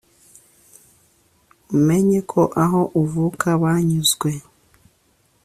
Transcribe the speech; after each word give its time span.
umenye 1.75 2.19
ko 2.31 2.41
aho 2.63 2.81
uvuka 3.01 3.47
banyuzwe 3.61 4.29